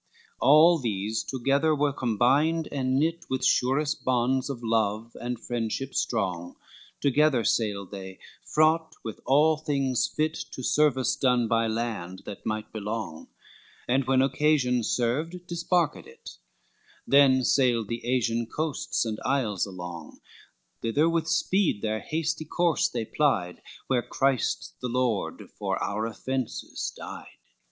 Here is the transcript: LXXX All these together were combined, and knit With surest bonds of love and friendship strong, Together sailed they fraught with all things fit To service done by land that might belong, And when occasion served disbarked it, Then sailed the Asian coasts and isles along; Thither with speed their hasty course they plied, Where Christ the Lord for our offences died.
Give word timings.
LXXX 0.01 0.47
All 0.47 0.77
these 0.79 1.23
together 1.23 1.75
were 1.75 1.93
combined, 1.93 2.67
and 2.71 2.97
knit 2.97 3.23
With 3.29 3.45
surest 3.45 4.03
bonds 4.03 4.49
of 4.49 4.63
love 4.63 5.15
and 5.21 5.39
friendship 5.39 5.93
strong, 5.93 6.55
Together 6.99 7.43
sailed 7.43 7.91
they 7.91 8.17
fraught 8.43 8.95
with 9.03 9.19
all 9.27 9.57
things 9.57 10.07
fit 10.07 10.33
To 10.53 10.63
service 10.63 11.15
done 11.15 11.47
by 11.47 11.67
land 11.67 12.23
that 12.25 12.47
might 12.47 12.73
belong, 12.73 13.27
And 13.87 14.05
when 14.05 14.23
occasion 14.23 14.81
served 14.81 15.45
disbarked 15.45 16.07
it, 16.07 16.31
Then 17.05 17.43
sailed 17.43 17.87
the 17.87 18.03
Asian 18.03 18.47
coasts 18.47 19.05
and 19.05 19.19
isles 19.23 19.67
along; 19.67 20.19
Thither 20.81 21.07
with 21.07 21.27
speed 21.27 21.83
their 21.83 21.99
hasty 21.99 22.45
course 22.45 22.87
they 22.89 23.05
plied, 23.05 23.61
Where 23.85 24.01
Christ 24.01 24.73
the 24.81 24.89
Lord 24.89 25.51
for 25.59 25.77
our 25.77 26.07
offences 26.07 26.91
died. 26.97 27.27